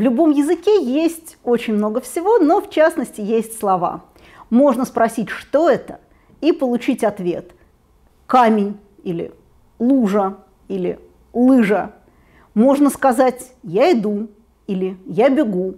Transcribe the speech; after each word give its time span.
В 0.00 0.02
любом 0.02 0.30
языке 0.30 0.82
есть 0.82 1.36
очень 1.44 1.74
много 1.74 2.00
всего, 2.00 2.38
но 2.38 2.62
в 2.62 2.70
частности 2.70 3.20
есть 3.20 3.58
слова. 3.60 4.00
Можно 4.48 4.86
спросить, 4.86 5.28
что 5.28 5.68
это, 5.68 6.00
и 6.40 6.52
получить 6.52 7.04
ответ. 7.04 7.50
Камень 8.26 8.78
или 9.02 9.30
лужа 9.78 10.38
или 10.68 10.98
лыжа. 11.34 11.92
Можно 12.54 12.88
сказать 12.88 13.52
«я 13.62 13.92
иду» 13.92 14.28
или 14.66 14.96
«я 15.04 15.28
бегу». 15.28 15.74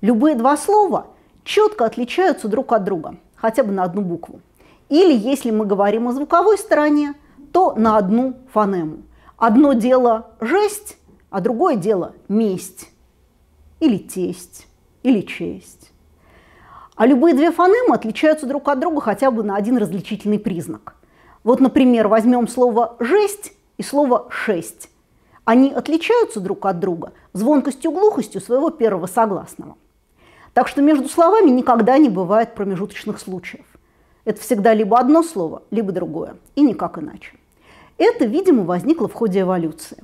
Любые 0.00 0.34
два 0.34 0.56
слова 0.56 1.06
четко 1.44 1.84
отличаются 1.84 2.48
друг 2.48 2.72
от 2.72 2.82
друга, 2.82 3.14
хотя 3.36 3.62
бы 3.62 3.70
на 3.70 3.84
одну 3.84 4.02
букву. 4.02 4.40
Или 4.88 5.16
если 5.16 5.52
мы 5.52 5.66
говорим 5.66 6.08
о 6.08 6.12
звуковой 6.12 6.58
стороне, 6.58 7.14
то 7.52 7.76
на 7.76 7.96
одну 7.96 8.34
фонему. 8.52 9.04
Одно 9.36 9.72
дело 9.74 10.32
жесть, 10.40 10.98
а 11.30 11.40
другое 11.40 11.76
дело 11.76 12.12
месть, 12.26 12.88
или 13.86 13.98
тесть, 13.98 14.66
или 15.02 15.20
честь. 15.20 15.92
А 16.96 17.06
любые 17.06 17.34
две 17.34 17.52
фонемы 17.52 17.94
отличаются 17.94 18.46
друг 18.46 18.68
от 18.68 18.80
друга 18.80 19.00
хотя 19.00 19.30
бы 19.30 19.42
на 19.42 19.56
один 19.56 19.76
различительный 19.76 20.38
признак. 20.38 20.96
Вот, 21.44 21.60
например, 21.60 22.08
возьмем 22.08 22.48
слово 22.48 22.96
«жесть» 22.98 23.52
и 23.76 23.82
слово 23.82 24.26
«шесть». 24.30 24.90
Они 25.44 25.70
отличаются 25.70 26.40
друг 26.40 26.66
от 26.66 26.80
друга 26.80 27.12
звонкостью 27.32 27.92
глухостью 27.92 28.40
своего 28.40 28.70
первого 28.70 29.06
согласного. 29.06 29.76
Так 30.54 30.66
что 30.66 30.82
между 30.82 31.08
словами 31.08 31.50
никогда 31.50 31.98
не 31.98 32.08
бывает 32.08 32.54
промежуточных 32.54 33.20
случаев. 33.20 33.66
Это 34.24 34.40
всегда 34.40 34.74
либо 34.74 34.98
одно 34.98 35.22
слово, 35.22 35.62
либо 35.70 35.92
другое, 35.92 36.36
и 36.56 36.62
никак 36.62 36.98
иначе. 36.98 37.34
Это, 37.96 38.24
видимо, 38.24 38.64
возникло 38.64 39.06
в 39.06 39.12
ходе 39.12 39.42
эволюции. 39.42 40.02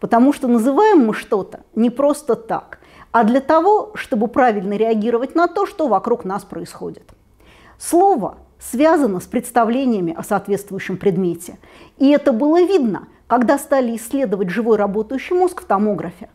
Потому 0.00 0.32
что 0.32 0.48
называем 0.48 1.06
мы 1.06 1.14
что-то 1.14 1.60
не 1.74 1.90
просто 1.90 2.34
так, 2.34 2.79
а 3.12 3.24
для 3.24 3.40
того, 3.40 3.92
чтобы 3.94 4.28
правильно 4.28 4.74
реагировать 4.74 5.34
на 5.34 5.48
то, 5.48 5.66
что 5.66 5.88
вокруг 5.88 6.24
нас 6.24 6.44
происходит. 6.44 7.10
Слово 7.78 8.38
связано 8.58 9.20
с 9.20 9.24
представлениями 9.24 10.14
о 10.16 10.22
соответствующем 10.22 10.96
предмете. 10.96 11.58
И 11.98 12.10
это 12.10 12.32
было 12.32 12.62
видно, 12.62 13.08
когда 13.26 13.58
стали 13.58 13.96
исследовать 13.96 14.50
живой 14.50 14.76
работающий 14.76 15.36
мозг 15.36 15.62
в 15.62 15.64
томографе. 15.64 16.28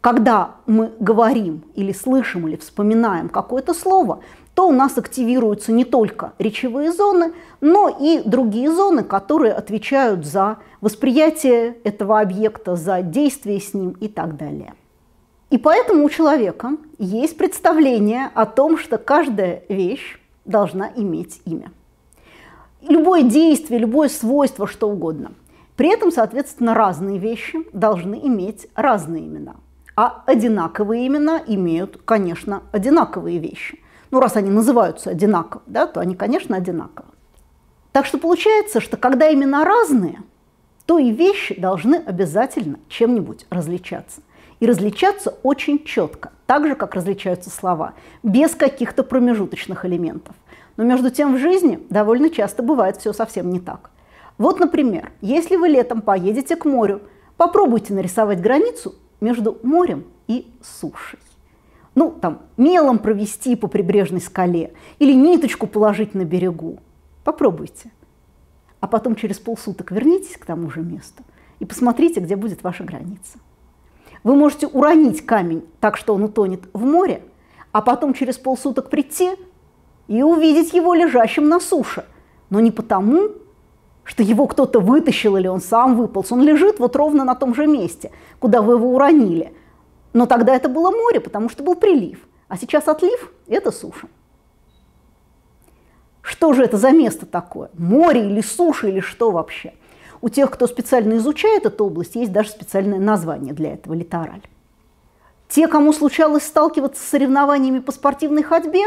Когда 0.00 0.56
мы 0.66 0.92
говорим 0.98 1.64
или 1.74 1.92
слышим 1.92 2.48
или 2.48 2.56
вспоминаем 2.56 3.28
какое-то 3.28 3.72
слово, 3.72 4.20
то 4.54 4.68
у 4.68 4.72
нас 4.72 4.98
активируются 4.98 5.70
не 5.70 5.84
только 5.84 6.32
речевые 6.38 6.92
зоны, 6.92 7.32
но 7.60 7.88
и 7.88 8.20
другие 8.24 8.72
зоны, 8.72 9.04
которые 9.04 9.52
отвечают 9.52 10.26
за 10.26 10.58
восприятие 10.80 11.76
этого 11.84 12.20
объекта, 12.20 12.74
за 12.74 13.02
действие 13.02 13.60
с 13.60 13.74
ним 13.74 13.90
и 14.00 14.08
так 14.08 14.36
далее. 14.36 14.74
И 15.52 15.58
поэтому 15.58 16.06
у 16.06 16.08
человека 16.08 16.78
есть 16.96 17.36
представление 17.36 18.30
о 18.32 18.46
том, 18.46 18.78
что 18.78 18.96
каждая 18.96 19.64
вещь 19.68 20.18
должна 20.46 20.90
иметь 20.96 21.42
имя. 21.44 21.70
Любое 22.80 23.22
действие, 23.22 23.78
любое 23.78 24.08
свойство, 24.08 24.66
что 24.66 24.88
угодно. 24.88 25.32
При 25.76 25.92
этом, 25.92 26.10
соответственно, 26.10 26.72
разные 26.72 27.18
вещи 27.18 27.58
должны 27.74 28.14
иметь 28.14 28.66
разные 28.74 29.26
имена. 29.26 29.56
А 29.94 30.22
одинаковые 30.24 31.06
имена 31.06 31.42
имеют, 31.46 32.00
конечно, 32.02 32.62
одинаковые 32.72 33.38
вещи. 33.38 33.78
Ну, 34.10 34.20
раз 34.20 34.36
они 34.36 34.48
называются 34.48 35.10
одинаково, 35.10 35.60
да, 35.66 35.86
то 35.86 36.00
они, 36.00 36.14
конечно, 36.14 36.56
одинаковы. 36.56 37.08
Так 37.92 38.06
что 38.06 38.16
получается, 38.16 38.80
что 38.80 38.96
когда 38.96 39.30
имена 39.30 39.66
разные, 39.66 40.22
то 40.86 40.96
и 40.96 41.10
вещи 41.10 41.60
должны 41.60 41.96
обязательно 41.96 42.78
чем-нибудь 42.88 43.44
различаться. 43.50 44.22
И 44.62 44.66
различаться 44.66 45.34
очень 45.42 45.82
четко, 45.82 46.30
так 46.46 46.68
же, 46.68 46.76
как 46.76 46.94
различаются 46.94 47.50
слова, 47.50 47.94
без 48.22 48.54
каких-то 48.54 49.02
промежуточных 49.02 49.84
элементов. 49.84 50.36
Но 50.76 50.84
между 50.84 51.10
тем 51.10 51.34
в 51.34 51.38
жизни 51.40 51.84
довольно 51.90 52.30
часто 52.30 52.62
бывает 52.62 52.96
все 52.96 53.12
совсем 53.12 53.50
не 53.50 53.58
так. 53.58 53.90
Вот, 54.38 54.60
например, 54.60 55.10
если 55.20 55.56
вы 55.56 55.66
летом 55.66 56.00
поедете 56.00 56.54
к 56.54 56.64
морю, 56.64 57.02
попробуйте 57.36 57.92
нарисовать 57.92 58.40
границу 58.40 58.94
между 59.20 59.58
морем 59.64 60.04
и 60.28 60.46
сушей. 60.62 61.18
Ну, 61.96 62.12
там, 62.12 62.42
мелом 62.56 63.00
провести 63.00 63.56
по 63.56 63.66
прибрежной 63.66 64.20
скале 64.20 64.74
или 65.00 65.12
ниточку 65.12 65.66
положить 65.66 66.14
на 66.14 66.24
берегу. 66.24 66.78
Попробуйте. 67.24 67.90
А 68.78 68.86
потом 68.86 69.16
через 69.16 69.40
полсуток 69.40 69.90
вернитесь 69.90 70.36
к 70.36 70.46
тому 70.46 70.70
же 70.70 70.82
месту 70.82 71.24
и 71.58 71.64
посмотрите, 71.64 72.20
где 72.20 72.36
будет 72.36 72.62
ваша 72.62 72.84
граница. 72.84 73.40
Вы 74.24 74.36
можете 74.36 74.66
уронить 74.66 75.24
камень 75.26 75.66
так, 75.80 75.96
что 75.96 76.14
он 76.14 76.24
утонет 76.24 76.62
в 76.72 76.84
море, 76.84 77.22
а 77.72 77.82
потом 77.82 78.14
через 78.14 78.38
полсуток 78.38 78.88
прийти 78.90 79.32
и 80.06 80.22
увидеть 80.22 80.72
его 80.72 80.94
лежащим 80.94 81.48
на 81.48 81.58
суше. 81.58 82.04
Но 82.50 82.60
не 82.60 82.70
потому, 82.70 83.30
что 84.04 84.22
его 84.22 84.46
кто-то 84.46 84.80
вытащил 84.80 85.36
или 85.36 85.46
он 85.46 85.60
сам 85.60 85.96
выполз. 85.96 86.32
Он 86.32 86.42
лежит 86.42 86.78
вот 86.78 86.96
ровно 86.96 87.24
на 87.24 87.34
том 87.34 87.54
же 87.54 87.66
месте, 87.66 88.10
куда 88.38 88.62
вы 88.62 88.74
его 88.74 88.94
уронили. 88.94 89.54
Но 90.12 90.26
тогда 90.26 90.54
это 90.54 90.68
было 90.68 90.90
море, 90.90 91.20
потому 91.20 91.48
что 91.48 91.62
был 91.62 91.74
прилив. 91.74 92.18
А 92.48 92.56
сейчас 92.56 92.88
отлив– 92.88 93.32
это 93.46 93.70
суша. 93.70 94.08
Что 96.20 96.52
же 96.52 96.62
это 96.62 96.76
за 96.76 96.90
место 96.90 97.26
такое? 97.26 97.70
Море 97.74 98.26
или 98.26 98.40
суша 98.40 98.88
или 98.88 99.00
что 99.00 99.30
вообще? 99.30 99.74
У 100.22 100.28
тех, 100.28 100.50
кто 100.52 100.68
специально 100.68 101.16
изучает 101.16 101.66
эту 101.66 101.84
область, 101.84 102.14
есть 102.14 102.32
даже 102.32 102.48
специальное 102.50 103.00
название 103.00 103.52
для 103.52 103.74
этого– 103.74 103.92
литераль. 103.94 104.42
Те, 105.48 105.66
кому 105.66 105.92
случалось 105.92 106.44
сталкиваться 106.44 107.02
с 107.02 107.08
соревнованиями 107.08 107.80
по 107.80 107.90
спортивной 107.90 108.44
ходьбе, 108.44 108.84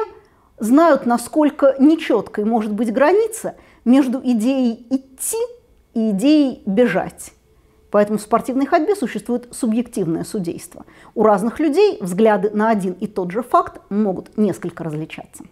знают, 0.59 1.05
насколько 1.05 1.75
нечеткой 1.77 2.45
может 2.45 2.71
быть 2.71 2.91
граница 2.91 3.55
между 3.83 4.21
идеей 4.23 4.87
идти 4.89 5.37
и 5.93 6.11
идеей 6.11 6.63
бежать. 6.65 7.33
Поэтому 7.91 8.17
в 8.17 8.21
спортивной 8.21 8.65
ходьбе 8.65 8.95
существует 8.95 9.49
субъективное 9.51 10.23
судейство. 10.23 10.85
У 11.15 11.23
разных 11.23 11.59
людей 11.59 11.97
взгляды 11.99 12.49
на 12.51 12.69
один 12.69 12.93
и 12.93 13.07
тот 13.07 13.31
же 13.31 13.43
факт 13.43 13.81
могут 13.89 14.37
несколько 14.37 14.85
различаться. 14.85 15.43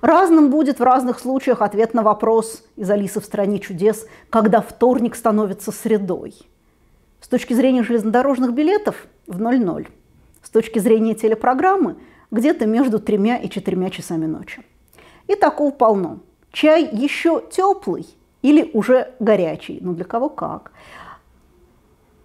Разным 0.00 0.50
будет 0.50 0.78
в 0.78 0.82
разных 0.82 1.18
случаях 1.18 1.62
ответ 1.62 1.94
на 1.94 2.02
вопрос 2.02 2.64
из 2.76 2.90
«Алисы 2.90 3.20
в 3.20 3.24
стране 3.24 3.58
чудес», 3.58 4.06
когда 4.30 4.60
вторник 4.60 5.16
становится 5.16 5.72
средой. 5.72 6.34
С 7.20 7.28
точки 7.28 7.54
зрения 7.54 7.82
железнодорожных 7.82 8.52
билетов– 8.52 9.06
в 9.26 9.40
00. 9.40 9.88
С 10.42 10.50
точки 10.50 10.78
зрения 10.78 11.14
телепрограммы– 11.14 11.96
где-то 12.30 12.66
между 12.66 12.98
тремя 12.98 13.36
и 13.38 13.48
четырьмя 13.48 13.90
часами 13.90 14.26
ночи. 14.26 14.62
И 15.26 15.34
такого 15.34 15.70
полно. 15.70 16.20
Чай 16.52 16.88
еще 16.92 17.42
теплый 17.50 18.06
или 18.42 18.70
уже 18.72 19.14
горячий, 19.20 19.78
ну 19.80 19.94
для 19.94 20.04
кого 20.04 20.28
как. 20.28 20.72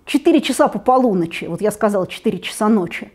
Четыре 0.06 0.42
часа 0.42 0.68
по 0.68 0.80
полуночи, 0.80 1.46
вот 1.46 1.62
я 1.62 1.72
сказала 1.72 2.08
четыре 2.08 2.40
часа 2.40 2.68
ночи, 2.68 3.12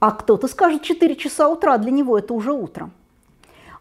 а 0.00 0.10
кто-то 0.10 0.48
скажет 0.48 0.82
четыре 0.82 1.16
часа 1.16 1.48
утра, 1.48 1.76
для 1.76 1.90
него 1.90 2.18
это 2.18 2.32
уже 2.32 2.52
утром. 2.52 2.92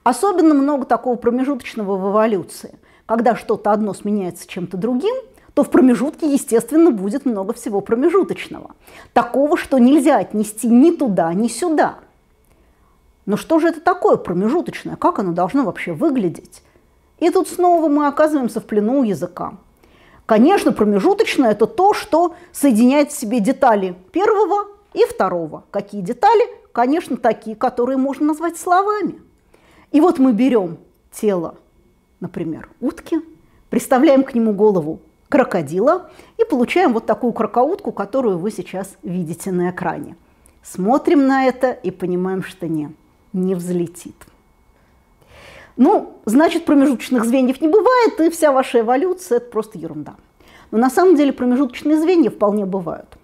Особенно 0.07 0.53
много 0.53 0.85
такого 0.85 1.17
промежуточного 1.17 1.97
в 1.97 2.11
эволюции. 2.11 2.79
Когда 3.05 3.35
что-то 3.35 3.73
одно 3.73 3.93
сменяется 3.93 4.47
чем-то 4.47 4.77
другим, 4.77 5.13
то 5.53 5.65
в 5.65 5.69
промежутке, 5.69 6.31
естественно, 6.31 6.91
будет 6.91 7.25
много 7.25 7.53
всего 7.53 7.81
промежуточного. 7.81 8.71
Такого, 9.11 9.57
что 9.57 9.79
нельзя 9.79 10.19
отнести 10.19 10.69
ни 10.69 10.91
туда, 10.91 11.33
ни 11.33 11.49
сюда. 11.49 11.95
Но 13.25 13.35
что 13.35 13.59
же 13.59 13.67
это 13.67 13.81
такое 13.81 14.15
промежуточное? 14.15 14.95
Как 14.95 15.19
оно 15.19 15.33
должно 15.33 15.65
вообще 15.65 15.91
выглядеть? 15.91 16.63
И 17.19 17.29
тут 17.29 17.49
снова 17.49 17.89
мы 17.89 18.07
оказываемся 18.07 18.61
в 18.61 18.63
плену 18.63 19.01
у 19.01 19.03
языка. 19.03 19.55
Конечно, 20.25 20.71
промежуточное– 20.71 21.51
это 21.51 21.67
то, 21.67 21.93
что 21.93 22.33
соединяет 22.53 23.11
в 23.11 23.19
себе 23.19 23.41
детали 23.41 23.93
первого 24.13 24.67
и 24.93 25.03
второго. 25.03 25.65
Какие 25.69 25.99
детали? 25.99 26.45
Конечно, 26.71 27.17
такие, 27.17 27.57
которые 27.57 27.97
можно 27.97 28.27
назвать 28.27 28.57
словами– 28.57 29.19
и 29.91 30.01
вот 30.01 30.19
мы 30.19 30.33
берем 30.33 30.77
тело, 31.11 31.55
например, 32.19 32.69
утки, 32.79 33.19
представляем 33.69 34.23
к 34.23 34.33
нему 34.33 34.53
голову 34.53 35.01
крокодила 35.29 36.09
и 36.37 36.45
получаем 36.45 36.93
вот 36.93 37.05
такую 37.05 37.33
крокоутку, 37.33 37.91
которую 37.91 38.37
вы 38.37 38.51
сейчас 38.51 38.97
видите 39.03 39.51
на 39.51 39.71
экране. 39.71 40.15
Смотрим 40.63 41.27
на 41.27 41.45
это 41.45 41.71
и 41.71 41.91
понимаем, 41.91 42.43
что 42.43 42.67
не, 42.67 42.93
не 43.33 43.55
взлетит. 43.55 44.15
Ну, 45.75 46.17
значит, 46.25 46.65
промежуточных 46.65 47.23
звеньев 47.23 47.61
не 47.61 47.67
бывает, 47.67 48.19
и 48.19 48.29
вся 48.29 48.51
ваша 48.51 48.79
эволюция– 48.79 49.37
это 49.37 49.51
просто 49.51 49.77
ерунда. 49.77 50.15
Но 50.71 50.77
на 50.79 50.89
самом 50.89 51.15
деле 51.15 51.31
промежуточные 51.31 51.99
звенья 51.99 52.31
вполне 52.31 52.65
бывают. 52.65 53.17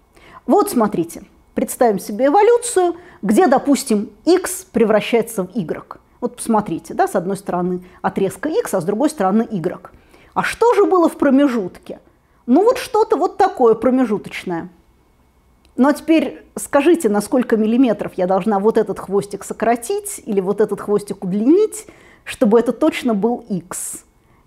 Вот 0.46 0.70
смотрите, 0.70 1.24
представим 1.56 2.00
себе 2.00 2.28
эволюцию, 2.28 2.96
где, 3.22 3.48
допустим, 3.48 4.12
x 4.26 4.68
превращается 4.72 5.44
в 5.44 5.56
y. 5.56 6.00
Вот 6.24 6.38
посмотрите, 6.38 6.94
да, 6.94 7.06
с 7.06 7.18
одной 7.18 7.36
стороны 7.36 7.84
отрезка 8.02 8.48
x, 8.48 8.74
а 8.74 8.80
с 8.80 8.86
другой 8.86 9.10
стороны 9.10 9.46
y. 9.52 9.92
А 10.34 10.42
что 10.42 10.74
же 10.74 10.86
было 10.86 11.10
в 11.10 11.18
промежутке? 11.18 12.00
Ну 12.46 12.64
вот 12.64 12.78
что-то 12.78 13.18
вот 13.18 13.36
такое 13.36 13.74
промежуточное. 13.74 14.70
Ну 15.76 15.90
а 15.90 15.92
теперь 15.92 16.46
скажите, 16.56 17.10
на 17.10 17.20
сколько 17.20 17.58
миллиметров 17.58 18.14
я 18.16 18.26
должна 18.26 18.60
вот 18.60 18.78
этот 18.78 19.00
хвостик 19.00 19.44
сократить 19.44 20.24
или 20.26 20.40
вот 20.40 20.62
этот 20.62 20.80
хвостик 20.80 21.26
удлинить, 21.26 21.88
чтобы 22.24 22.58
это 22.58 22.72
точно 22.72 23.14
был 23.14 23.44
x. 23.50 24.06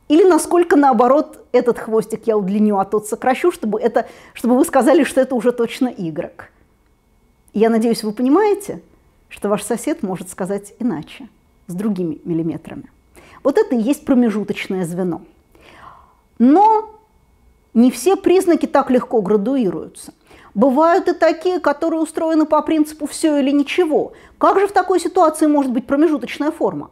Или 0.08 0.25
насколько, 0.25 0.76
наоборот, 0.76 1.44
этот 1.52 1.79
хвостик 1.79 2.22
я 2.26 2.38
удлиню, 2.38 2.79
а 2.79 2.87
тот 2.87 3.06
сокращу, 3.06 3.52
чтобы, 3.52 3.79
это, 3.82 4.08
чтобы 4.32 4.56
вы 4.56 4.64
сказали, 4.64 5.05
что 5.05 5.20
это 5.20 5.34
уже 5.34 5.52
точно 5.52 5.88
y. 5.88 6.32
Я 7.52 7.69
надеюсь, 7.69 8.02
вы 8.02 8.12
понимаете, 8.12 8.81
что 9.29 9.50
ваш 9.50 9.62
сосед 9.62 10.02
может 10.02 10.31
сказать 10.31 10.72
иначе, 10.79 11.29
с 11.67 11.75
другими 11.75 12.21
миллиметрами. 12.25 12.91
Вот 13.43 13.59
это 13.59 13.75
и 13.75 13.81
есть 13.81 14.05
промежуточное 14.05 14.85
звено. 14.85 15.23
Но 16.39 16.91
не 17.75 17.91
все 17.91 18.17
признаки 18.17 18.67
так 18.67 18.91
легко 18.91 19.21
градуируются. 19.23 20.13
Бывают 20.55 21.09
и 21.09 21.13
такие, 21.13 21.61
которые 21.61 22.01
устроены 22.01 22.47
по 22.47 22.63
принципу 22.63 23.07
«все 23.07 23.39
или 23.39 23.51
ничего». 23.51 24.15
Как 24.39 24.59
же 24.59 24.67
в 24.67 24.73
такой 24.73 25.01
ситуации 25.01 25.47
может 25.47 25.71
быть 25.73 25.87
промежуточная 25.87 26.51
форма? 26.51 26.91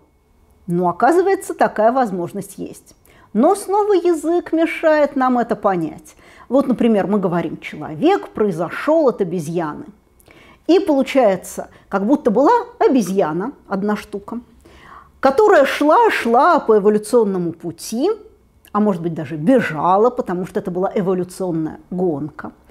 Ну, 0.67 0.89
оказывается, 0.89 1.55
такая 1.55 1.91
возможность 1.91 2.59
есть. 2.59 2.95
Но 3.33 3.55
снова 3.55 3.95
язык 3.95 4.53
мешает 4.53 5.17
нам 5.17 5.39
это 5.39 5.57
понять. 5.57 6.15
Вот, 6.49 6.69
например, 6.69 7.07
мы 7.07 7.19
говорим 7.19 7.59
«человек 7.59 8.29
произошел 8.29 9.09
от 9.09 9.21
обезьяны». 9.21 9.87
И 10.67 10.79
получается, 10.79 11.69
как 11.89 12.07
будто 12.07 12.31
была 12.31 12.53
обезьяна, 12.79 13.53
одна 13.67 13.97
штука, 13.97 14.41
которая 15.25 15.65
шла-шла 15.65 16.61
по 16.61 16.77
эволюционному 16.77 17.53
пути, 17.53 18.11
а 18.73 18.81
может 18.81 19.01
быть 19.01 19.15
даже 19.15 19.37
бежала, 19.37 20.11
потому 20.11 20.45
что 20.45 20.61
это 20.61 20.71
была 20.71 20.93
эволюционная 20.95 21.81
гонка– 21.91 22.53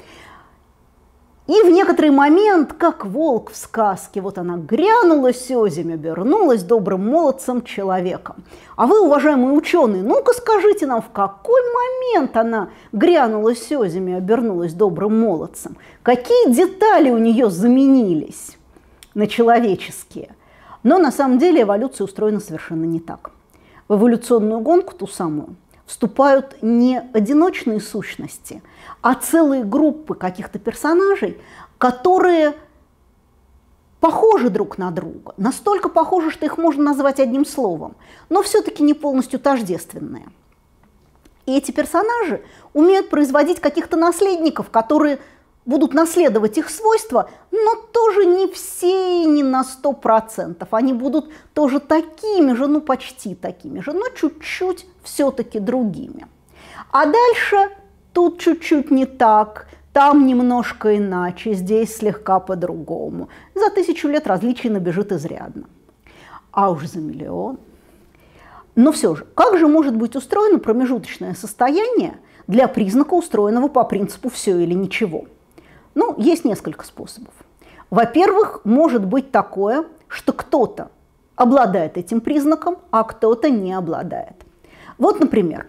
и 1.45 1.61
в 1.61 1.69
некоторый 1.69 2.09
момент, 2.09 2.71
как 2.71 3.05
волк 3.05 3.51
в 3.51 3.57
сказке, 3.57 4.21
вот 4.21 4.37
она 4.37 4.55
грянула 4.55 5.33
сёзем, 5.33 5.93
обернулась 5.93 6.63
добрым 6.63 7.09
молодцем 7.09 7.63
человеком. 7.63 8.45
А 8.77 8.87
вы, 8.87 9.01
уважаемые 9.01 9.51
ученые, 9.51 10.03
ну-ка 10.03 10.31
скажите 10.31 10.85
нам, 10.85 11.01
в 11.01 11.09
какой 11.09 11.61
момент 11.61 12.37
она 12.37 12.69
грянула 12.93 13.55
сёзем 13.55 14.07
и 14.07 14.13
обернулась 14.13 14.71
добрым 14.71 15.19
молодцем? 15.19 15.75
Какие 16.01 16.53
детали 16.53 17.09
у 17.09 17.17
нее 17.17 17.49
заменились 17.49 18.57
на 19.13 19.27
человеческие? 19.27 20.29
Но 20.83 20.97
на 20.97 21.11
самом 21.11 21.37
деле 21.37 21.63
эволюция 21.63 22.05
устроена 22.05 22.39
совершенно 22.39 22.85
не 22.85 22.99
так. 22.99 23.31
В 23.87 23.95
эволюционную 23.95 24.59
гонку 24.59 24.93
ту 24.93 25.07
самую 25.07 25.55
вступают 25.85 26.57
не 26.61 27.01
одиночные 27.13 27.81
сущности– 27.81 28.61
а 29.03 29.15
целые 29.15 29.65
группы 29.65 30.15
каких-то 30.15 30.59
персонажей, 30.59 31.39
которые 31.77 32.55
похожи 33.99 34.49
друг 34.49 34.77
на 34.77 34.91
друга, 34.91 35.33
настолько 35.35 35.89
похожи, 35.89 36.31
что 36.31 36.45
их 36.45 36.57
можно 36.57 36.83
назвать 36.83 37.19
одним 37.19 37.45
словом, 37.45 37.95
но 38.29 38.41
все-таки 38.41 38.81
не 38.81 38.93
полностью 38.93 39.39
тождественные. 39.39 40.25
И 41.45 41.57
эти 41.57 41.71
персонажи 41.71 42.45
умеют 42.73 43.09
производить 43.09 43.59
каких-то 43.59 43.97
наследников, 43.97 44.69
которые 44.69 45.19
будут 45.65 45.93
наследовать 45.93 46.57
их 46.57 46.69
свойства, 46.69 47.29
но 47.51 47.75
тоже 47.91 48.25
не 48.25 48.47
все 48.47 49.23
и 49.23 49.25
не 49.25 49.43
на 49.43 49.63
сто 49.63 49.93
процентов. 49.93 50.69
Они 50.71 50.93
будут 50.93 51.31
тоже 51.53 51.79
такими 51.79 52.53
же, 52.53 52.67
ну 52.67 52.81
почти 52.81 53.35
такими 53.35 53.79
же, 53.79 53.93
но 53.93 54.09
чуть-чуть 54.09 54.85
все-таки 55.03 55.59
другими. 55.59 56.27
А 56.91 57.05
дальше 57.05 57.69
тут 58.13 58.39
чуть-чуть 58.39 58.91
не 58.91 59.05
так, 59.05 59.67
там 59.93 60.25
немножко 60.25 60.97
иначе, 60.97 61.53
здесь 61.53 61.95
слегка 61.95 62.39
по-другому. 62.39 63.29
За 63.55 63.69
тысячу 63.69 64.07
лет 64.07 64.27
различий 64.27 64.69
набежит 64.69 65.11
изрядно. 65.11 65.65
А 66.51 66.71
уж 66.71 66.85
за 66.85 66.99
миллион. 66.99 67.59
Но 68.75 68.91
все 68.91 69.15
же, 69.15 69.25
как 69.35 69.57
же 69.57 69.67
может 69.67 69.95
быть 69.95 70.15
устроено 70.15 70.57
промежуточное 70.57 71.35
состояние 71.35 72.17
для 72.47 72.67
признака, 72.67 73.13
устроенного 73.13 73.67
по 73.67 73.83
принципу 73.83 74.29
«все 74.29 74.59
или 74.59 74.73
ничего»? 74.73 75.25
Ну, 75.95 76.15
есть 76.17 76.45
несколько 76.45 76.85
способов. 76.85 77.33
Во-первых, 77.89 78.61
может 78.63 79.05
быть 79.05 79.31
такое, 79.31 79.85
что 80.07 80.33
кто-то 80.33 80.89
обладает 81.35 81.97
этим 81.97 82.21
признаком, 82.21 82.77
а 82.91 83.03
кто-то 83.03 83.49
не 83.49 83.73
обладает. 83.73 84.35
Вот, 84.97 85.19
например, 85.19 85.67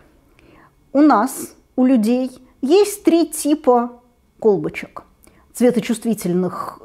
у 0.92 1.00
нас 1.00 1.54
у 1.76 1.84
людей 1.84 2.30
есть 2.62 3.04
три 3.04 3.26
типа 3.26 4.00
колбочек 4.38 5.02
цветочувствительных 5.52 6.80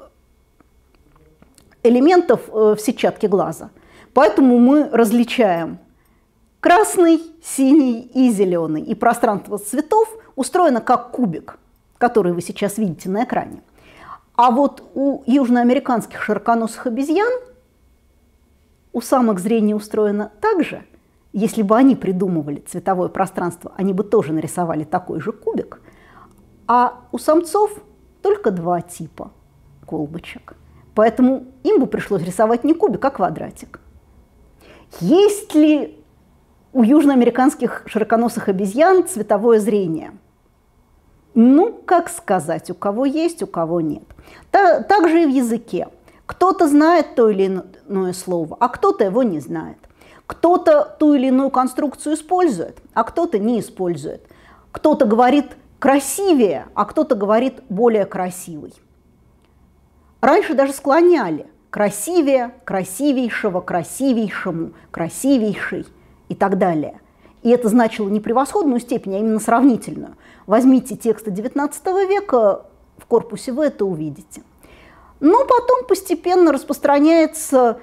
элементов 1.84 2.42
э, 2.50 2.76
в 2.76 2.80
сетчатке 2.80 3.28
глаза. 3.28 3.70
Поэтому 4.14 4.58
мы 4.58 4.90
различаем 4.90 5.80
красный, 6.60 7.22
синий 7.44 8.02
и 8.14 8.30
зеленый. 8.32 8.82
И 8.82 8.96
пространство 8.96 9.58
цветов 9.58 10.10
устроено 10.36 10.82
как 10.82 11.12
кубик, 11.12 11.58
который 12.00 12.34
вы 12.34 12.42
сейчас 12.42 12.80
видите 12.80 13.10
на 13.10 13.26
экране. 13.26 13.62
А 14.36 14.50
вот 14.50 14.84
у 14.96 15.22
южноамериканских 15.28 16.24
широконосых 16.24 16.88
обезьян 16.88 17.32
у 18.94 19.02
самок 19.02 19.40
зрение 19.40 19.76
устроено 19.76 20.32
так 20.42 20.64
же– 20.64 20.84
если 21.32 21.62
бы 21.62 21.78
они 21.78 21.96
придумывали 21.96 22.60
цветовое 22.60 23.10
пространство, 23.10 23.72
они 23.78 23.94
бы 23.94 24.04
тоже 24.04 24.34
нарисовали 24.34 24.84
такой 24.84 25.20
же 25.20 25.32
кубик. 25.32 25.80
А 26.68 27.02
у 27.12 27.20
самцов 27.20 27.72
только 28.22 28.52
два 28.52 28.82
типа 28.82 29.32
колбочек. 29.86 30.56
Поэтому 30.96 31.46
им 31.64 31.80
бы 31.80 31.88
пришлось 31.88 32.24
рисовать 32.24 32.64
не 32.64 32.74
кубик, 32.74 33.06
а 33.06 33.12
квадратик. 33.12 33.80
Есть 35.00 35.54
ли 35.54 36.04
у 36.74 36.82
южноамериканских 36.82 37.84
широконосых 37.86 38.50
обезьян 38.50 39.08
цветовое 39.08 39.60
зрение? 39.60 40.14
Ну, 41.42 41.72
как 41.72 42.10
сказать, 42.10 42.70
у 42.70 42.74
кого 42.74 43.06
есть, 43.06 43.42
у 43.42 43.48
кого 43.48 43.80
нет. 43.80 44.04
Так 44.52 45.08
же 45.08 45.24
и 45.24 45.26
в 45.26 45.30
языке. 45.30 45.88
Кто-то 46.26 46.68
знает 46.68 47.16
то 47.16 47.30
или 47.30 47.64
иное 47.88 48.12
слово, 48.12 48.58
а 48.60 48.68
кто-то 48.68 49.06
его 49.06 49.24
не 49.24 49.40
знает. 49.40 49.78
Кто-то 50.28 50.98
ту 51.00 51.14
или 51.14 51.28
иную 51.28 51.50
конструкцию 51.50 52.16
использует, 52.16 52.80
а 52.94 53.06
кто-то 53.06 53.40
не 53.40 53.62
использует. 53.62 54.28
Кто-то 54.74 55.06
говорит 55.06 55.56
красивее, 55.80 56.66
а 56.74 56.84
кто-то 56.84 57.16
говорит 57.16 57.64
более 57.70 58.06
красивый. 58.06 58.74
Раньше 60.20 60.56
даже 60.56 60.74
склоняли 60.74 61.48
красивее, 61.70 62.54
красивейшего, 62.66 63.62
красивейшему, 63.62 64.74
красивейший 64.92 65.88
и 66.28 66.36
так 66.36 66.58
далее. 66.58 67.00
И 67.42 67.50
это 67.50 67.70
значило 67.70 68.10
не 68.10 68.20
превосходную 68.20 68.80
степень, 68.80 69.16
а 69.16 69.20
именно 69.20 69.40
сравнительную. 69.40 70.16
Возьмите 70.46 70.96
тексты 70.96 71.32
XIX 71.32 72.08
века, 72.08 72.66
в 72.98 73.06
корпусе 73.06 73.52
вы 73.52 73.66
это 73.66 73.86
увидите. 73.86 74.44
Но 75.20 75.46
потом 75.46 75.86
постепенно 75.88 76.52
распространяется 76.52 77.80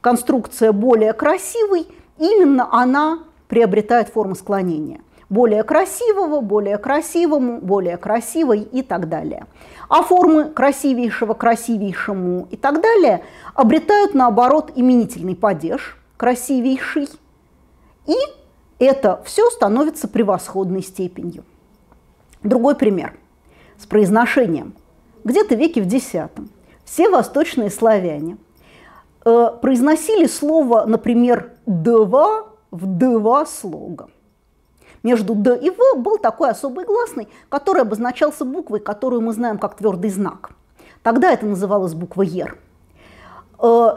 конструкция 0.00 0.72
более 0.72 1.12
красивой, 1.12 1.86
именно 2.18 2.68
она 2.72 3.20
приобретает 3.48 4.08
форму 4.08 4.34
склонения. 4.34 5.00
Более 5.28 5.62
красивого, 5.62 6.40
более 6.40 6.76
красивому, 6.76 7.60
более 7.60 7.96
красивой 7.96 8.60
и 8.60 8.82
так 8.82 9.08
далее. 9.08 9.46
А 9.88 10.02
формы 10.02 10.50
красивейшего, 10.50 11.32
красивейшему 11.32 12.48
и 12.50 12.56
так 12.56 12.82
далее 12.82 13.24
обретают, 13.54 14.14
наоборот, 14.14 14.72
именительный 14.74 15.34
падеж, 15.34 15.98
красивейший. 16.18 17.08
И 18.06 18.14
это 18.84 19.22
все 19.24 19.48
становится 19.50 20.08
превосходной 20.08 20.82
степенью. 20.82 21.44
Другой 22.42 22.74
пример 22.74 23.18
с 23.78 23.86
произношением. 23.86 24.74
Где-то 25.24 25.54
веке 25.54 25.82
в 25.82 25.92
X 25.92 26.12
все 26.84 27.08
восточные 27.08 27.70
славяне– 27.70 28.36
Э, 29.24 29.50
произносили 29.60 30.26
слово, 30.26 30.84
например, 30.84 31.52
«два» 31.66 32.46
в 32.72 32.86
«два» 32.86 33.46
слога. 33.46 34.08
Между 35.04 35.34
«д» 35.34 35.56
и 35.56 35.70
«в» 35.70 35.98
был 35.98 36.18
такой 36.18 36.50
особый 36.50 36.84
гласный, 36.84 37.28
который 37.48 37.82
обозначался 37.82 38.44
буквой, 38.44 38.80
которую 38.80 39.22
мы 39.22 39.32
знаем 39.32 39.58
как 39.58 39.76
твердый 39.76 40.10
знак. 40.10 40.50
Тогда 41.04 41.30
это 41.30 41.46
называлось 41.46 41.94
буква 41.94 42.22
«ер». 42.22 42.58
Э, 43.60 43.90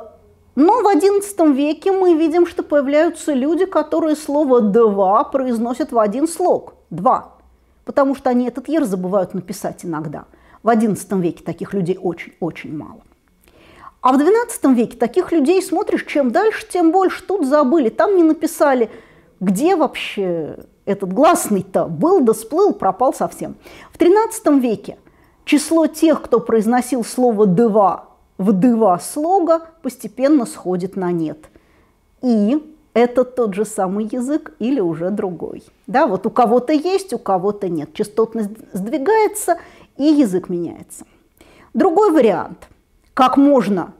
но 0.56 0.82
в 0.82 0.86
XI 0.86 1.54
веке 1.54 1.92
мы 1.92 2.14
видим, 2.14 2.48
что 2.48 2.64
появляются 2.64 3.34
люди, 3.34 3.66
которые 3.66 4.16
слово 4.16 4.62
«два» 4.62 5.24
произносят 5.26 5.92
в 5.92 6.00
один 6.00 6.28
слог– 6.28 6.76
«два», 6.90 7.34
потому 7.84 8.16
что 8.16 8.30
они 8.30 8.48
этот 8.48 8.70
«ер» 8.70 8.86
забывают 8.86 9.34
написать 9.34 9.84
иногда. 9.84 10.26
В 10.64 10.70
XI 10.70 11.20
веке 11.20 11.44
таких 11.44 11.74
людей 11.74 12.00
очень-очень 12.02 12.76
мало. 12.76 13.02
А 14.02 14.14
в 14.14 14.22
XII 14.22 14.74
веке 14.74 14.98
таких 14.98 15.32
людей 15.32 15.62
смотришь, 15.62 16.06
чем 16.06 16.32
дальше, 16.32 16.66
тем 16.70 16.92
больше. 16.92 17.24
Тут 17.24 17.46
забыли, 17.46 17.90
там 17.90 18.16
не 18.16 18.24
написали, 18.24 18.90
где 19.40 19.76
вообще 19.76 20.60
этот 20.86 21.12
гласный-то 21.12 21.86
был 21.88 22.22
да 22.22 22.34
сплыл, 22.34 22.74
пропал 22.74 23.14
совсем. 23.14 23.56
В 23.92 23.98
XIII 23.98 24.60
веке 24.60 24.98
число 25.44 25.88
тех, 25.88 26.22
кто 26.22 26.40
произносил 26.40 27.04
слово 27.04 27.46
«дыва» 27.46 28.15
в 28.38 28.52
«дыва» 28.52 29.00
слога, 29.00 29.62
постепенно 29.82 30.46
сходит 30.46 30.96
на 30.96 31.12
нет. 31.12 31.50
И 32.22 32.76
это 32.94 33.24
тот 33.24 33.54
же 33.54 33.66
самый 33.66 34.06
язык 34.06 34.54
или 34.60 34.80
уже 34.80 35.10
другой. 35.10 35.64
Да, 35.88 36.08
вот 36.08 36.26
у 36.26 36.30
кого-то 36.30 36.74
есть, 36.74 37.14
у 37.14 37.18
кого-то 37.18 37.70
нет. 37.70 37.94
Частотность 37.94 38.50
сдвигается, 38.74 39.58
и 39.98 40.04
язык 40.04 40.50
меняется. 40.50 41.06
Другой 41.74 42.12
вариант. 42.12 42.68
Как 43.14 43.38
можно 43.38 43.94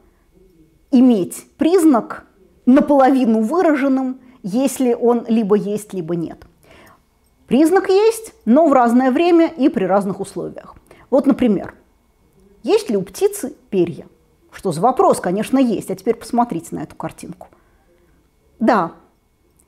иметь 0.92 1.46
признак 1.58 2.26
наполовину 2.66 3.42
выраженным, 3.42 4.20
если 4.44 4.94
он 4.94 5.26
либо 5.28 5.56
есть, 5.56 5.94
либо 5.94 6.16
нет. 6.16 6.46
Признак 7.48 7.90
есть, 7.90 8.34
но 8.46 8.68
в 8.68 8.74
разное 8.74 9.12
время 9.12 9.48
и 9.48 9.70
при 9.70 9.86
разных 9.86 10.20
условиях. 10.20 10.76
Вот, 11.10 11.28
например, 11.28 11.76
есть 12.64 12.90
ли 12.90 12.98
у 12.98 13.02
птицы 13.02 13.56
перья? 13.70 14.08
Что 14.56 14.72
за 14.72 14.80
вопрос, 14.80 15.20
конечно, 15.20 15.58
есть. 15.60 15.92
А 15.92 15.96
теперь 15.96 16.16
посмотрите 16.16 16.74
на 16.76 16.84
эту 16.84 16.96
картинку. 16.96 17.50
Да, 18.58 18.94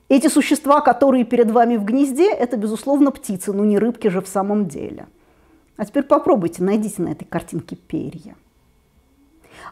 эти 0.08 0.28
существа, 0.28 0.80
которые 0.80 1.24
перед 1.24 1.50
вами 1.50 1.76
в 1.76 1.84
гнезде, 1.84 2.32
это, 2.32 2.56
безусловно, 2.56 3.10
птицы, 3.10 3.52
но 3.52 3.66
не 3.66 3.78
рыбки 3.78 4.08
же 4.08 4.22
в 4.22 4.28
самом 4.28 4.66
деле. 4.66 5.06
А 5.76 5.84
теперь 5.84 6.04
попробуйте, 6.04 6.62
найдите 6.62 7.02
на 7.02 7.10
этой 7.10 7.26
картинке 7.26 7.76
перья. 7.76 8.34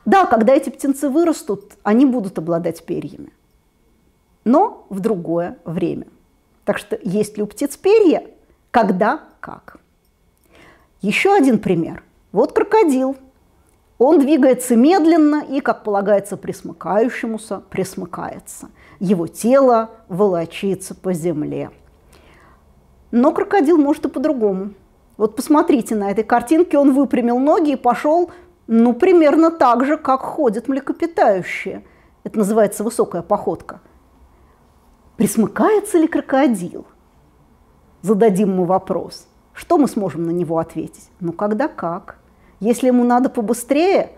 Да, 0.04 0.26
когда 0.26 0.54
эти 0.54 0.68
птенцы 0.68 1.08
вырастут, 1.08 1.78
они 1.82 2.04
будут 2.04 2.36
обладать 2.36 2.84
перьями, 2.84 3.32
но 4.44 4.86
в 4.90 5.00
другое 5.00 5.56
время. 5.64 6.08
Так 6.66 6.76
что 6.76 6.98
есть 7.02 7.38
ли 7.38 7.42
у 7.42 7.46
птиц 7.46 7.78
перья? 7.78 8.26
Когда, 8.70 9.22
как. 9.40 9.78
Еще 11.00 11.34
один 11.34 11.58
пример. 11.58 12.02
Вот 12.32 12.52
крокодил. 12.52 13.16
Он 13.98 14.18
двигается 14.18 14.76
медленно 14.76 15.42
и, 15.48 15.60
как 15.60 15.84
полагается 15.84 16.36
присмыкающемуся, 16.36 17.62
присмыкается– 17.70 18.68
его 18.98 19.26
тело 19.26 19.90
волочится 20.08 20.94
по 20.94 21.12
земле. 21.12 21.70
Но 23.10 23.32
крокодил 23.32 23.78
может 23.78 24.06
и 24.06 24.08
по-другому. 24.08 24.70
Вот 25.16 25.36
посмотрите 25.36 25.94
на 25.94 26.10
этой 26.10 26.24
картинке, 26.24 26.78
он 26.78 26.92
выпрямил 26.92 27.38
ноги 27.38 27.72
и 27.72 27.76
пошел, 27.76 28.30
ну, 28.66 28.92
примерно 28.92 29.50
так 29.50 29.84
же, 29.86 29.96
как 29.96 30.20
ходят 30.20 30.68
млекопитающие. 30.68 31.84
Это 32.24 32.38
называется 32.38 32.84
высокая 32.84 33.22
походка. 33.22 33.80
Присмыкается 35.16 35.98
ли 35.98 36.06
крокодил? 36.06 36.86
Зададим 38.02 38.54
мы 38.54 38.66
вопрос. 38.66 39.26
Что 39.54 39.78
мы 39.78 39.88
сможем 39.88 40.24
на 40.24 40.30
него 40.30 40.58
ответить? 40.58 41.08
Ну, 41.20 41.32
когда 41.32 41.68
как. 41.68 42.18
Если 42.60 42.88
ему 42.88 43.04
надо 43.04 43.28
побыстрее, 43.28 44.12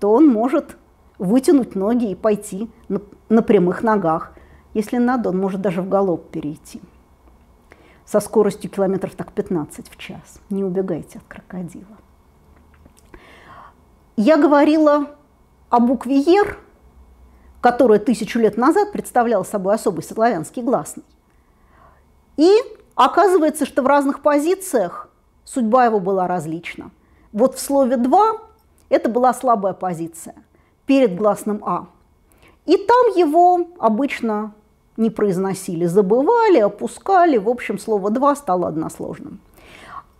то 0.00 0.12
он 0.12 0.26
может 0.26 0.76
вытянуть 1.18 1.74
ноги 1.74 2.10
и 2.10 2.14
пойти 2.14 2.70
на, 2.88 3.00
на 3.28 3.42
прямых 3.42 3.82
ногах. 3.82 4.32
Если 4.74 4.96
надо, 4.96 5.28
он 5.28 5.38
может 5.38 5.60
даже 5.60 5.82
в 5.82 5.88
галоп 5.88 6.30
перейти. 6.30 6.80
Со 8.04 8.20
скоростью 8.20 8.70
километров 8.70 9.14
так 9.14 9.32
15 9.32 9.88
в 9.88 9.96
час. 9.96 10.40
Не 10.50 10.64
убегайте 10.64 11.18
от 11.18 11.24
крокодила. 11.24 11.96
Я 14.16 14.36
говорила 14.36 15.06
о 15.70 15.80
букве 15.80 16.18
«Ер», 16.18 16.58
которая 17.60 17.98
тысячу 17.98 18.38
лет 18.38 18.56
назад 18.56 18.92
представляла 18.92 19.44
собой 19.44 19.74
особый 19.74 20.02
славянский 20.02 20.62
гласный. 20.62 21.04
И 22.36 22.50
оказывается, 22.94 23.64
что 23.64 23.82
в 23.82 23.86
разных 23.86 24.20
позициях 24.20 25.08
судьба 25.44 25.84
его 25.86 26.00
была 26.00 26.26
различна. 26.26 26.90
Вот 27.32 27.56
в 27.56 27.60
слове 27.60 27.96
«два» 27.96 28.38
это 28.88 29.08
была 29.08 29.32
слабая 29.32 29.72
позиция– 29.72 30.34
перед 30.86 31.16
гласным 31.16 31.62
«а». 31.64 31.86
И 32.66 32.76
там 32.76 33.16
его 33.16 33.68
обычно 33.78 34.52
не 34.96 35.10
произносили, 35.10 35.86
забывали, 35.86 36.58
опускали. 36.58 37.38
В 37.38 37.48
общем, 37.48 37.78
слово 37.78 38.10
«два» 38.10 38.36
стало 38.36 38.68
односложным. 38.68 39.40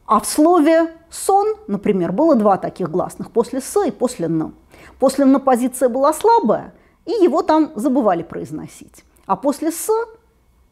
А 0.07 0.21
в 0.21 0.26
слове 0.26 0.95
«сон», 1.11 1.54
например, 1.66 2.12
было 2.12 2.35
два 2.35 2.57
таких 2.57 2.90
гласных, 2.90 3.31
после 3.31 3.61
«с» 3.61 3.87
и 3.87 3.90
после 3.90 4.26
«н». 4.26 4.54
После 4.99 5.25
«н» 5.25 5.40
позиция 5.40 5.88
была 5.88 6.12
слабая, 6.12 6.75
и 7.04 7.12
его 7.12 7.42
там 7.42 7.73
забывали 7.75 8.23
произносить. 8.23 9.04
А 9.26 9.37
после 9.37 9.71
«с» 9.71 9.88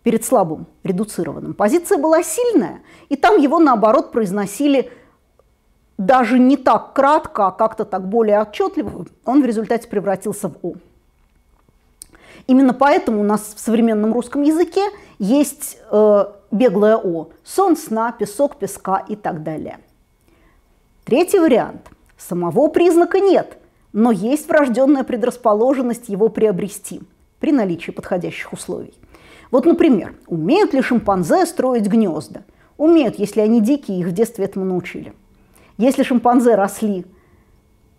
перед 0.03 0.25
слабым, 0.25 0.67
редуцированным, 0.83 1.55
позиция 1.55 1.99
была 1.99 2.23
сильная, 2.23 2.83
и 3.11 3.17
там 3.17 3.39
его, 3.39 3.59
наоборот, 3.59 4.13
произносили 4.13 4.91
даже 6.01 6.39
не 6.39 6.57
так 6.57 6.95
кратко, 6.95 7.49
а 7.49 7.51
как-то 7.51 7.85
так 7.85 8.09
более 8.09 8.41
отчетливо, 8.41 9.05
он 9.27 9.43
в 9.43 9.45
результате 9.45 9.87
превратился 9.87 10.49
в 10.49 10.55
«о». 10.63 10.73
Именно 12.47 12.73
поэтому 12.73 13.21
у 13.21 13.23
нас 13.23 13.53
в 13.55 13.61
современном 13.61 14.15
русском 14.15 14.41
языке 14.43 14.81
есть 15.19 15.77
э, 15.91 16.25
беглое 16.51 16.97
«о»– 16.97 17.29
сон, 17.45 17.77
сна, 17.77 18.13
песок, 18.13 18.57
песка 18.57 19.05
и 19.07 19.15
так 19.15 19.43
далее. 19.43 19.79
Третий 21.05 21.39
вариант– 21.39 21.91
самого 22.17 22.69
признака 22.69 23.21
нет, 23.21 23.59
но 23.93 24.11
есть 24.11 24.49
врожденная 24.49 25.05
предрасположенность 25.05 26.09
его 26.09 26.31
приобрести 26.31 27.03
при 27.41 27.53
наличии 27.53 27.91
подходящих 27.91 28.55
условий. 28.55 28.95
Вот, 29.51 29.67
например, 29.67 30.15
умеют 30.29 30.73
ли 30.73 30.81
шимпанзе 30.81 31.45
строить 31.45 31.89
гнезда? 31.89 32.43
Умеют, 32.79 33.19
если 33.19 33.41
они 33.41 33.61
дикие, 33.61 34.01
их 34.01 34.07
в 34.07 34.13
детстве 34.13 34.47
этому 34.47 34.65
научили. 34.65 35.13
Если 35.81 36.03
шимпанзе 36.03 36.57
росли 36.57 37.07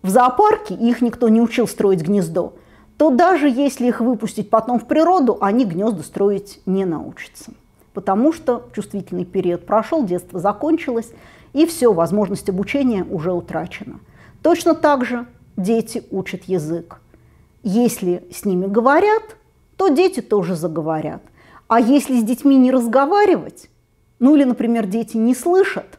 в 0.02 0.08
зоопарке, 0.08 0.72
и 0.72 0.88
их 0.88 1.02
никто 1.02 1.28
не 1.28 1.40
учил 1.40 1.66
строить 1.66 2.00
гнездо, 2.00 2.54
то 2.96 3.10
даже 3.10 3.48
если 3.48 3.88
их 3.88 4.00
выпустить 4.00 4.50
потом 4.50 4.78
в 4.78 4.86
природу, 4.86 5.36
они 5.40 5.64
гнезда 5.64 6.04
строить 6.04 6.60
не 6.64 6.84
научатся. 6.84 7.50
Потому 7.92 8.32
что 8.32 8.68
чувствительный 8.72 9.24
период 9.24 9.66
прошел, 9.66 10.04
детство 10.04 10.38
закончилось, 10.38 11.10
и 11.54 11.66
все, 11.66 11.92
возможность 11.92 12.48
обучения 12.48 13.02
уже 13.02 13.32
утрачена. 13.32 13.98
Точно 14.44 14.74
так 14.74 15.04
же 15.04 15.26
дети 15.56 16.04
учат 16.12 16.44
язык. 16.44 17.00
Если 17.64 18.22
с 18.32 18.44
ними 18.44 18.66
говорят, 18.66 19.34
то 19.76 19.88
дети 19.88 20.20
тоже 20.20 20.54
заговорят. 20.54 21.22
А 21.66 21.80
если 21.80 22.20
с 22.20 22.22
детьми 22.22 22.56
не 22.58 22.70
разговаривать, 22.70 23.70
ну 24.20 24.36
или, 24.36 24.44
например, 24.44 24.86
дети 24.86 25.16
не 25.16 25.34
слышат, 25.34 25.98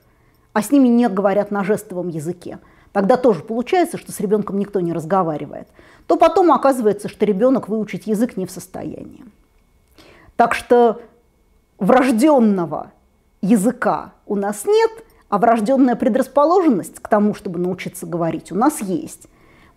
а 0.53 0.61
с 0.61 0.71
ними 0.71 0.87
не 0.87 1.09
говорят 1.09 1.51
на 1.51 1.63
жестовом 1.63 2.07
языке, 2.07 2.59
тогда 2.91 3.17
тоже 3.17 3.41
получается, 3.41 3.97
что 3.97 4.11
с 4.11 4.19
ребенком 4.19 4.57
никто 4.57 4.79
не 4.79 4.93
разговаривает, 4.93 5.67
то 6.07 6.15
потом 6.15 6.51
оказывается, 6.51 7.09
что 7.09 7.25
ребенок 7.25 7.67
выучить 7.67 8.07
язык 8.07 8.37
не 8.37 8.45
в 8.45 8.51
состоянии. 8.51 9.25
Так 10.35 10.53
что 10.53 11.01
врожденного 11.79 12.91
языка 13.41 14.13
у 14.25 14.35
нас 14.35 14.65
нет, 14.65 14.91
а 15.29 15.37
врожденная 15.37 15.95
предрасположенность 15.95 16.99
к 16.99 17.07
тому, 17.07 17.33
чтобы 17.33 17.59
научиться 17.59 18.05
говорить, 18.05 18.51
у 18.51 18.55
нас 18.55 18.81
есть. 18.81 19.27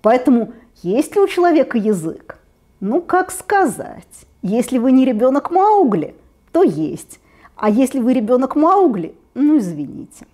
Поэтому 0.02 0.52
есть 0.82 1.16
ли 1.16 1.22
у 1.22 1.26
человека 1.26 1.78
язык? 1.78 2.38
Ну, 2.80 3.00
как 3.00 3.30
сказать? 3.30 4.26
Если 4.42 4.78
вы 4.78 4.92
не 4.92 5.04
ребенок 5.04 5.50
Маугли, 5.50 6.14
то 6.52 6.62
есть. 6.62 7.20
А 7.56 7.70
если 7.70 8.00
вы 8.00 8.12
ребенок 8.12 8.54
Маугли, 8.54 9.14
ну, 9.34 9.58
извините. 9.58 10.26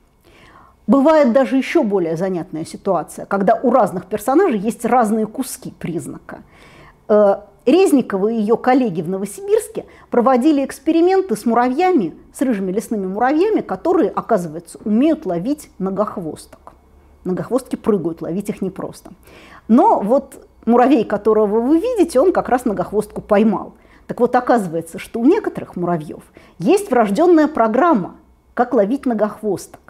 Бывает 0.92 1.32
даже 1.32 1.56
еще 1.56 1.84
более 1.84 2.18
занятная 2.18 2.66
ситуация, 2.66 3.24
когда 3.24 3.58
у 3.62 3.70
разных 3.70 4.04
персонажей 4.04 4.58
есть 4.58 4.84
разные 4.84 5.26
куски 5.26 5.72
признака. 5.78 6.42
Э, 7.08 7.36
Резникова 7.64 8.28
и 8.28 8.34
ее 8.34 8.58
коллеги 8.58 9.00
в 9.00 9.08
Новосибирске 9.08 9.86
проводили 10.10 10.62
эксперименты 10.62 11.34
с 11.34 11.46
муравьями, 11.46 12.14
с 12.34 12.42
рыжими 12.42 12.72
лесными 12.72 13.06
муравьями, 13.06 13.62
которые, 13.62 14.10
оказывается, 14.10 14.78
умеют 14.84 15.24
ловить 15.24 15.70
многохвосток. 15.78 16.74
Многохвостки 17.24 17.76
прыгают, 17.76 18.20
ловить 18.20 18.50
их 18.50 18.60
непросто. 18.60 19.12
Но 19.68 19.98
вот 19.98 20.46
муравей, 20.66 21.06
которого 21.06 21.60
вы 21.62 21.78
видите, 21.78 22.20
он 22.20 22.34
как 22.34 22.50
раз 22.50 22.66
многохвостку 22.66 23.22
поймал. 23.22 23.72
Так 24.08 24.20
вот, 24.20 24.36
оказывается, 24.36 24.98
что 24.98 25.20
у 25.20 25.24
некоторых 25.24 25.74
муравьев 25.74 26.22
есть 26.58 26.90
врожденная 26.90 27.48
программа, 27.48 28.16
как 28.52 28.74
ловить 28.74 29.06
многохвосток. 29.06 29.80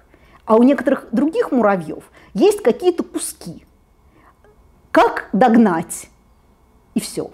А 0.44 0.56
у 0.56 0.62
некоторых 0.62 1.06
других 1.12 1.52
муравьев 1.52 2.10
есть 2.34 2.62
какие-то 2.62 3.02
куски. 3.02 3.64
Как 4.90 5.28
догнать? 5.32 6.08
И 6.94 7.00
все. 7.00 7.30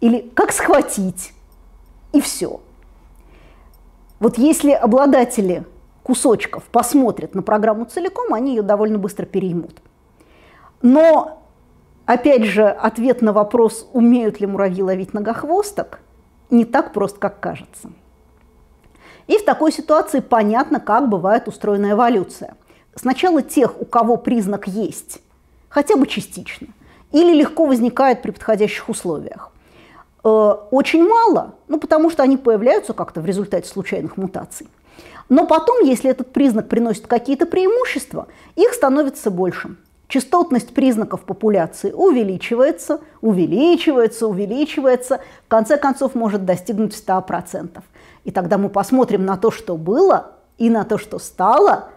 Или 0.00 0.20
как 0.34 0.52
схватить? 0.52 1.32
И 2.12 2.20
все. 2.20 2.60
Вот 4.20 4.38
если 4.38 4.70
обладатели 4.70 5.64
кусочков 6.02 6.62
посмотрят 6.64 7.34
на 7.34 7.42
программу 7.42 7.86
целиком, 7.86 8.32
они 8.32 8.54
ее 8.54 8.62
довольно 8.62 8.98
быстро 8.98 9.26
переймут. 9.26 9.82
Но, 10.80 11.42
опять 12.06 12.44
же, 12.44 12.68
ответ 12.68 13.22
на 13.22 13.32
вопрос, 13.32 13.88
умеют 13.92 14.40
ли 14.40 14.46
муравьи 14.46 14.82
ловить 14.82 15.12
многохвосток, 15.12 16.00
не 16.50 16.64
так 16.64 16.92
прост, 16.92 17.18
как 17.18 17.40
кажется. 17.40 17.90
И 19.26 19.38
в 19.38 19.44
такой 19.44 19.72
ситуации 19.72 20.20
понятно, 20.20 20.80
как 20.80 21.08
бывает 21.08 21.48
устроена 21.48 21.92
эволюция. 21.92 22.54
сначала 22.94 23.42
тех, 23.42 23.80
у 23.80 23.84
кого 23.84 24.16
признак 24.16 24.68
есть, 24.68 25.20
хотя 25.68 25.96
бы 25.96 26.06
частично, 26.06 26.68
или 27.10 27.34
легко 27.34 27.66
возникает 27.66 28.22
при 28.22 28.30
подходящих 28.30 28.88
условиях. 28.88 29.50
Э, 30.22 30.28
очень 30.70 31.06
мало, 31.06 31.54
ну 31.68 31.80
потому 31.80 32.10
что 32.10 32.22
они 32.22 32.36
появляются 32.36 32.92
как-то 32.92 33.20
в 33.20 33.26
результате 33.26 33.68
случайных 33.68 34.16
мутаций. 34.16 34.68
Но 35.28 35.46
потом, 35.46 35.84
если 35.84 36.10
этот 36.10 36.32
признак 36.32 36.68
приносит 36.68 37.06
какие-то 37.06 37.46
преимущества, 37.46 38.26
их 38.56 38.72
становится 38.74 39.30
больше. 39.30 39.76
Частотность 40.14 40.72
признаков 40.72 41.24
популяции 41.24 41.90
увеличивается, 41.90 43.00
увеличивается, 43.20 44.28
увеличивается, 44.28 45.20
в 45.44 45.48
конце 45.48 45.76
концов 45.76 46.14
может 46.14 46.44
достигнуть 46.44 46.92
100%. 46.92 47.82
И 48.22 48.30
тогда 48.30 48.56
мы 48.56 48.68
посмотрим 48.68 49.24
на 49.24 49.36
то, 49.36 49.50
что 49.50 49.76
было, 49.76 50.34
и 50.56 50.70
на 50.70 50.84
то, 50.84 50.98
что 50.98 51.18
стало, 51.18 51.88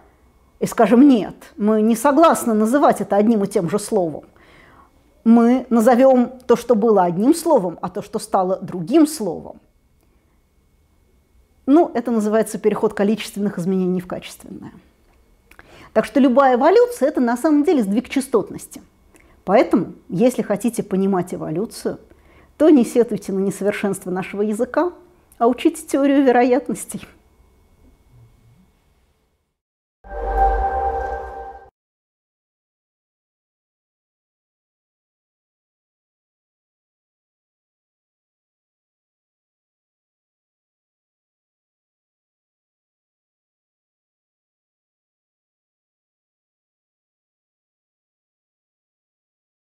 и 0.58 0.66
скажем, 0.66 1.08
нет, 1.08 1.36
мы 1.56 1.80
не 1.80 1.94
согласны 1.94 2.54
называть 2.54 3.00
это 3.00 3.14
одним 3.14 3.44
и 3.44 3.46
тем 3.46 3.70
же 3.70 3.78
словом. 3.78 4.24
Мы 5.22 5.66
назовем 5.70 6.32
то, 6.48 6.56
что 6.56 6.74
было 6.74 7.04
одним 7.04 7.36
словом, 7.36 7.78
а 7.82 7.88
то, 7.88 8.02
что 8.02 8.18
стало 8.18 8.56
другим 8.56 9.06
словом. 9.06 9.60
Ну, 11.66 11.92
это 11.94 12.10
называется 12.10 12.58
переход 12.58 12.94
количественных 12.94 13.60
изменений 13.60 14.00
в 14.00 14.08
качественное. 14.08 14.72
Так 15.98 16.04
что 16.04 16.20
любая 16.20 16.54
эволюция– 16.54 17.08
это 17.08 17.20
на 17.20 17.36
самом 17.36 17.64
деле 17.64 17.82
сдвиг 17.82 18.08
частотности. 18.08 18.80
Поэтому, 19.44 19.94
если 20.08 20.42
хотите 20.42 20.84
понимать 20.84 21.34
эволюцию, 21.34 21.98
то 22.56 22.70
не 22.70 22.84
сетуйте 22.84 23.32
на 23.32 23.40
несовершенство 23.40 24.12
нашего 24.12 24.42
языка, 24.42 24.92
а 25.38 25.48
учите 25.48 25.84
теорию 25.84 26.22
вероятностей. 26.22 27.04